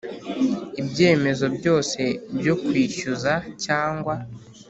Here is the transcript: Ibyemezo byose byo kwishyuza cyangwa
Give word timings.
Ibyemezo 0.81 1.45
byose 1.57 2.01
byo 2.37 2.53
kwishyuza 2.65 3.33
cyangwa 3.63 4.15